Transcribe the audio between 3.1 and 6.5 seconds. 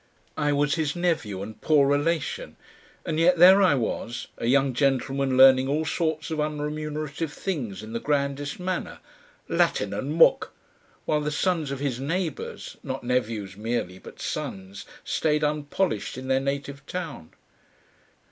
yet there I was, a young gentleman learning all sorts of